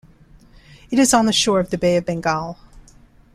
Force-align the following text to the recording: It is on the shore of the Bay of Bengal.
It 0.89 0.97
is 0.97 1.13
on 1.13 1.27
the 1.27 1.31
shore 1.31 1.59
of 1.59 1.69
the 1.69 1.77
Bay 1.77 1.95
of 1.95 2.07
Bengal. 2.07 2.57